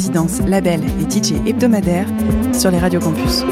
[0.00, 2.06] La résidence label et DJ hebdomadaire
[2.54, 3.44] sur les radios campus.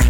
[0.00, 0.09] You're